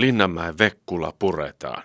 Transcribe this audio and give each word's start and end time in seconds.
Linnanmäen 0.00 0.58
Vekkula 0.58 1.12
puretaan. 1.18 1.82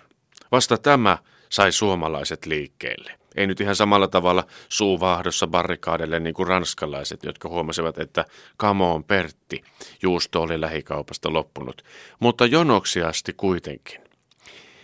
Vasta 0.52 0.78
tämä 0.78 1.18
sai 1.48 1.72
suomalaiset 1.72 2.46
liikkeelle. 2.46 3.12
Ei 3.36 3.46
nyt 3.46 3.60
ihan 3.60 3.76
samalla 3.76 4.08
tavalla 4.08 4.44
suuvahdossa 4.68 5.46
barrikaadelle 5.46 6.20
niin 6.20 6.34
kuin 6.34 6.48
ranskalaiset, 6.48 7.24
jotka 7.24 7.48
huomasivat, 7.48 7.98
että 7.98 8.24
kamo 8.56 8.94
on 8.94 9.04
Pertti. 9.04 9.62
Juusto 10.02 10.42
oli 10.42 10.60
lähikaupasta 10.60 11.32
loppunut, 11.32 11.82
mutta 12.20 12.46
jonoksi 12.46 13.02
asti 13.02 13.32
kuitenkin. 13.32 14.00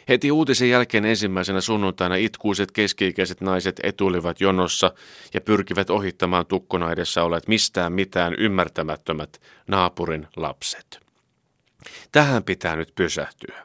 Heti 0.08 0.32
uutisen 0.32 0.70
jälkeen 0.70 1.04
ensimmäisenä 1.04 1.60
sunnuntaina 1.60 2.14
itkuiset 2.14 2.72
keski-ikäiset 2.72 3.40
naiset 3.40 3.80
etulivat 3.82 4.40
jonossa 4.40 4.92
ja 5.34 5.40
pyrkivät 5.40 5.90
ohittamaan 5.90 6.46
tukkona 6.46 6.92
edessä 6.92 7.24
olet 7.24 7.48
mistään 7.48 7.92
mitään 7.92 8.34
ymmärtämättömät 8.38 9.40
naapurin 9.68 10.28
lapset. 10.36 11.11
Tähän 12.12 12.44
pitää 12.44 12.76
nyt 12.76 12.94
pysähtyä. 12.94 13.62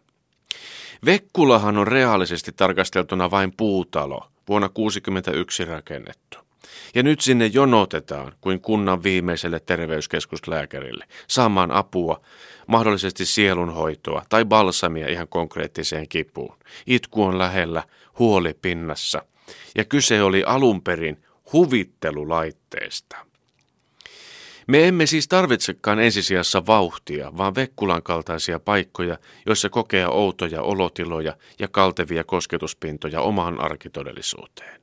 Vekkulahan 1.06 1.78
on 1.78 1.88
reaalisesti 1.88 2.52
tarkasteltuna 2.52 3.32
vain 3.32 3.54
puutalo, 3.58 4.28
vuonna 4.48 4.70
1961 4.70 5.66
rakennettu. 5.66 6.38
Ja 6.96 7.04
nyt 7.04 7.22
sinne 7.22 7.46
jonotetaan 7.46 8.32
kuin 8.42 8.62
kunnan 8.62 9.04
viimeiselle 9.04 9.60
terveyskeskuslääkärille 9.60 11.06
saamaan 11.28 11.72
apua, 11.72 12.22
mahdollisesti 12.68 13.26
sielunhoitoa 13.26 14.26
tai 14.30 14.46
balsamia 14.46 15.10
ihan 15.10 15.28
konkreettiseen 15.28 16.08
kipuun. 16.10 16.58
Itku 16.88 17.24
on 17.24 17.38
lähellä, 17.38 17.84
huoli 18.20 18.54
pinnassa. 18.62 19.24
Ja 19.76 19.86
kyse 19.86 20.24
oli 20.24 20.44
alun 20.44 20.82
perin 20.82 21.24
huvittelulaitteesta. 21.54 23.27
Me 24.68 24.88
emme 24.88 25.06
siis 25.06 25.28
tarvitsekaan 25.28 26.00
ensisijassa 26.00 26.66
vauhtia, 26.66 27.38
vaan 27.38 27.56
Vekkulan 27.56 28.04
kaltaisia 28.04 28.60
paikkoja, 28.60 29.18
joissa 29.46 29.70
kokea 29.70 30.10
outoja 30.10 30.62
olotiloja 30.62 31.36
ja 31.60 31.68
kaltevia 31.68 32.24
kosketuspintoja 32.24 33.22
omaan 33.22 33.60
arkitodellisuuteen. 33.62 34.82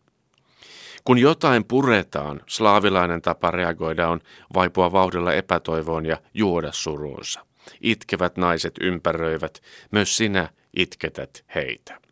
Kun 1.04 1.18
jotain 1.18 1.64
puretaan, 1.64 2.40
slaavilainen 2.46 3.22
tapa 3.22 3.50
reagoida 3.50 4.08
on 4.08 4.20
vaipua 4.54 4.92
vauhdilla 4.92 5.32
epätoivoon 5.32 6.06
ja 6.06 6.16
juoda 6.34 6.72
suruunsa. 6.72 7.46
Itkevät 7.80 8.36
naiset 8.36 8.74
ympäröivät, 8.80 9.62
myös 9.90 10.16
sinä 10.16 10.48
itketät 10.76 11.44
heitä. 11.54 12.03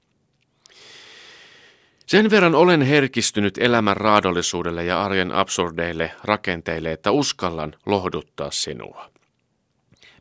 Sen 2.12 2.30
verran 2.30 2.54
olen 2.54 2.82
herkistynyt 2.82 3.58
elämän 3.58 3.96
raadollisuudelle 3.96 4.84
ja 4.84 5.02
arjen 5.02 5.32
absurdeille 5.32 6.12
rakenteille, 6.24 6.92
että 6.92 7.10
uskallan 7.10 7.74
lohduttaa 7.86 8.50
sinua. 8.50 9.10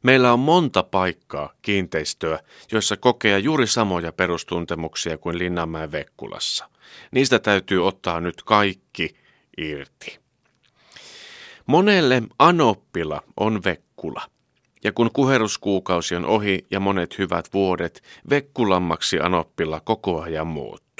Meillä 0.03 0.34
on 0.34 0.39
monta 0.39 0.84
paikkaa, 0.84 1.53
kiinteistöä, 1.62 2.39
joissa 2.72 2.97
kokea 2.97 3.38
juuri 3.38 3.67
samoja 3.67 4.12
perustuntemuksia 4.12 5.17
kuin 5.17 5.38
Linnanmäen 5.38 5.92
Vekkulassa. 5.92 6.69
Niistä 7.12 7.39
täytyy 7.39 7.88
ottaa 7.88 8.22
nyt 8.22 8.44
kaikki 8.44 9.16
irti. 9.58 10.19
Monelle 11.66 12.23
anoppila 12.39 13.22
on 13.38 13.64
Vekkula. 13.64 14.22
Ja 14.84 14.92
kun 14.92 15.09
kuheruskuukausi 15.14 16.16
on 16.16 16.25
ohi 16.25 16.66
ja 16.69 16.80
monet 16.80 17.17
hyvät 17.17 17.45
vuodet, 17.53 18.03
Vekkulammaksi 18.30 19.19
anoppila 19.19 19.80
koko 19.80 20.22
ajan 20.22 20.47
muuttuu. 20.47 20.91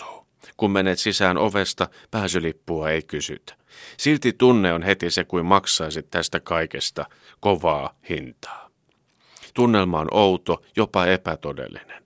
Kun 0.62 0.72
menet 0.72 1.00
sisään 1.00 1.38
ovesta, 1.38 1.88
pääsylippua 2.12 2.90
ei 2.90 3.02
kysytä. 3.02 3.54
Silti 3.98 4.34
tunne 4.34 4.74
on 4.74 4.84
heti 4.84 5.12
se, 5.12 5.24
kuin 5.24 5.46
maksaisit 5.46 6.10
tästä 6.10 6.40
kaikesta 6.40 7.06
kovaa 7.40 7.96
hintaa. 8.10 8.70
Tunnelma 9.54 10.00
on 10.00 10.08
outo, 10.12 10.62
jopa 10.76 11.06
epätodellinen. 11.06 12.04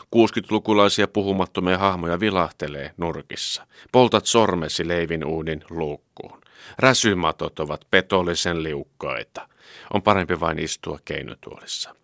60-lukulaisia 0.00 1.08
puhumattomia 1.12 1.78
hahmoja 1.78 2.20
vilahtelee 2.20 2.94
nurkissa. 2.96 3.66
Poltat 3.92 4.26
sormesi 4.26 4.88
leivin 4.88 5.24
uunin 5.24 5.64
luukkuun. 5.70 6.40
Räsymatot 6.78 7.60
ovat 7.60 7.86
petollisen 7.90 8.62
liukkaita. 8.62 9.48
On 9.94 10.02
parempi 10.02 10.40
vain 10.40 10.58
istua 10.58 10.98
keinotuolissa. 11.04 11.94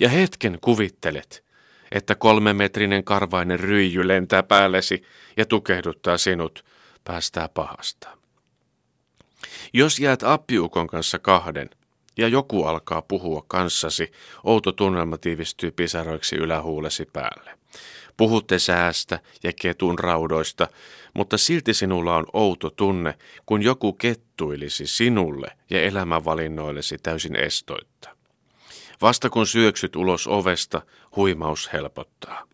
Ja 0.00 0.08
hetken 0.08 0.58
kuvittelet, 0.60 1.45
että 1.92 2.14
kolmemetrinen 2.14 3.04
karvainen 3.04 3.60
ryijy 3.60 4.08
lentää 4.08 4.42
päällesi 4.42 5.02
ja 5.36 5.46
tukehduttaa 5.46 6.18
sinut, 6.18 6.64
päästää 7.04 7.48
pahasta. 7.48 8.08
Jos 9.72 9.98
jäät 9.98 10.22
appiukon 10.22 10.86
kanssa 10.86 11.18
kahden, 11.18 11.70
ja 12.16 12.28
joku 12.28 12.64
alkaa 12.64 13.02
puhua 13.02 13.44
kanssasi, 13.48 14.12
outo 14.44 14.72
tunnelma 14.72 15.18
tiivistyy 15.18 15.70
pisaroiksi 15.70 16.36
ylähuulesi 16.36 17.08
päälle. 17.12 17.58
Puhutte 18.16 18.58
säästä 18.58 19.20
ja 19.42 19.52
ketun 19.60 19.98
raudoista, 19.98 20.68
mutta 21.14 21.38
silti 21.38 21.74
sinulla 21.74 22.16
on 22.16 22.26
outo 22.32 22.70
tunne, 22.70 23.14
kun 23.46 23.62
joku 23.62 23.92
kettuilisi 23.92 24.86
sinulle 24.86 25.48
ja 25.70 25.82
elämänvalinnoillesi 25.82 26.98
täysin 26.98 27.36
estoitta. 27.36 28.15
Vasta 29.02 29.30
kun 29.30 29.46
syöksyt 29.46 29.96
ulos 29.96 30.26
ovesta, 30.26 30.82
huimaus 31.16 31.72
helpottaa. 31.72 32.46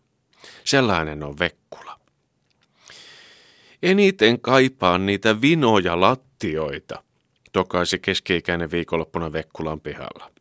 Sellainen 0.63 1.23
on 1.23 1.39
Vekkula. 1.39 1.99
Eniten 3.83 4.41
kaipaan 4.41 5.05
niitä 5.05 5.41
vinoja 5.41 6.01
lattioita, 6.01 7.03
tokaisi 7.51 7.99
keski-ikäinen 7.99 8.71
viikonloppuna 8.71 9.33
Vekkulan 9.33 9.81
pihalla. 9.81 10.31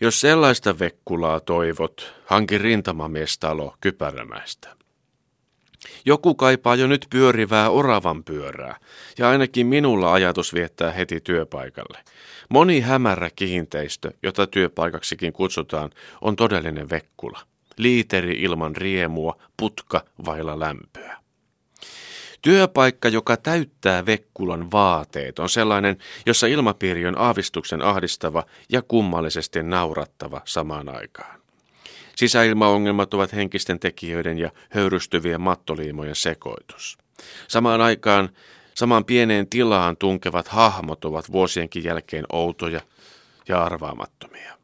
Jos 0.00 0.20
sellaista 0.20 0.78
Vekkulaa 0.78 1.40
toivot, 1.40 2.14
hanki 2.26 2.58
rintamamiestalo 2.58 3.76
Kypärämäistä. 3.80 4.76
Joku 6.04 6.34
kaipaa 6.34 6.74
jo 6.74 6.86
nyt 6.86 7.06
pyörivää 7.10 7.70
oravan 7.70 8.24
pyörää, 8.24 8.76
ja 9.18 9.28
ainakin 9.28 9.66
minulla 9.66 10.12
ajatus 10.12 10.54
viettää 10.54 10.92
heti 10.92 11.20
työpaikalle. 11.20 11.98
Moni 12.48 12.80
hämärä 12.80 13.30
kiinteistö, 13.36 14.10
jota 14.22 14.46
työpaikaksikin 14.46 15.32
kutsutaan, 15.32 15.90
on 16.20 16.36
todellinen 16.36 16.90
Vekkula. 16.90 17.40
Liiteri 17.76 18.42
ilman 18.42 18.76
riemua, 18.76 19.36
putka 19.56 20.04
vailla 20.24 20.58
lämpöä. 20.58 21.20
Työpaikka, 22.42 23.08
joka 23.08 23.36
täyttää 23.36 24.06
Vekkulan 24.06 24.70
vaateet, 24.70 25.38
on 25.38 25.48
sellainen, 25.48 25.98
jossa 26.26 26.46
ilmapiiri 26.46 27.06
on 27.06 27.18
aavistuksen 27.18 27.82
ahdistava 27.82 28.44
ja 28.68 28.82
kummallisesti 28.82 29.62
naurattava 29.62 30.40
samaan 30.44 30.88
aikaan. 30.88 31.40
Sisäilmaongelmat 32.16 33.14
ovat 33.14 33.32
henkisten 33.32 33.80
tekijöiden 33.80 34.38
ja 34.38 34.50
höyrystyvien 34.70 35.40
mattoliimojen 35.40 36.16
sekoitus. 36.16 36.98
Samaan 37.48 37.80
aikaan 37.80 38.28
samaan 38.74 39.04
pieneen 39.04 39.48
tilaan 39.48 39.96
tunkevat 39.96 40.48
hahmot 40.48 41.04
ovat 41.04 41.32
vuosienkin 41.32 41.84
jälkeen 41.84 42.24
outoja 42.32 42.80
ja 43.48 43.62
arvaamattomia. 43.62 44.56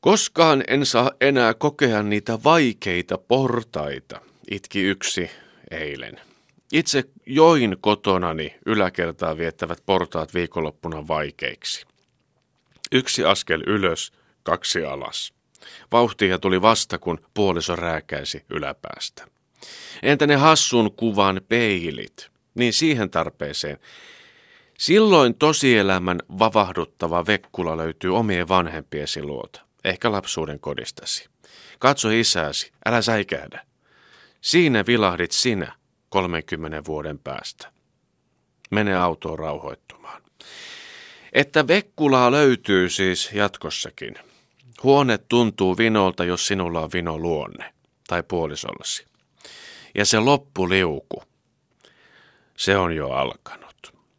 Koskaan 0.00 0.64
en 0.68 0.86
saa 0.86 1.10
enää 1.20 1.54
kokea 1.54 2.02
niitä 2.02 2.38
vaikeita 2.44 3.18
portaita, 3.18 4.20
itki 4.50 4.82
yksi 4.82 5.30
eilen. 5.70 6.20
Itse 6.72 7.04
join 7.26 7.76
kotonani 7.80 8.54
yläkertaa 8.66 9.36
viettävät 9.36 9.82
portaat 9.86 10.34
viikonloppuna 10.34 11.08
vaikeiksi. 11.08 11.86
Yksi 12.92 13.24
askel 13.24 13.62
ylös, 13.66 14.12
kaksi 14.42 14.84
alas. 14.84 15.32
Vauhtia 15.92 16.38
tuli 16.38 16.62
vasta, 16.62 16.98
kun 16.98 17.18
puoliso 17.34 17.76
rääkäisi 17.76 18.44
yläpäästä. 18.50 19.26
Entä 20.02 20.26
ne 20.26 20.36
hassun 20.36 20.92
kuvan 20.92 21.40
peilit? 21.48 22.30
Niin 22.54 22.72
siihen 22.72 23.10
tarpeeseen. 23.10 23.78
Silloin 24.78 25.34
tosielämän 25.34 26.18
vavahduttava 26.38 27.26
Vekkula 27.26 27.76
löytyy 27.76 28.16
omien 28.16 28.48
vanhempiesi 28.48 29.22
luota, 29.22 29.60
ehkä 29.84 30.12
lapsuuden 30.12 30.60
kodistasi. 30.60 31.28
Katso 31.78 32.10
isääsi, 32.10 32.72
älä 32.86 33.02
säikähdä. 33.02 33.66
Siinä 34.40 34.84
vilahdit 34.86 35.32
sinä 35.32 35.72
30 36.08 36.82
vuoden 36.86 37.18
päästä. 37.18 37.72
Mene 38.70 38.96
autoon 38.96 39.38
rauhoittumaan. 39.38 40.22
Että 41.32 41.68
Vekkulaa 41.68 42.30
löytyy 42.30 42.88
siis 42.88 43.30
jatkossakin. 43.32 44.14
Huone 44.82 45.18
tuntuu 45.18 45.78
vinolta, 45.78 46.24
jos 46.24 46.46
sinulla 46.46 46.80
on 46.80 46.90
vino 46.92 47.18
luonne 47.18 47.74
tai 48.08 48.22
puolisollasi. 48.22 49.06
Ja 49.94 50.04
se 50.04 50.20
loppuliuku, 50.20 51.22
se 52.56 52.76
on 52.76 52.96
jo 52.96 53.10
alkanut. 53.10 53.69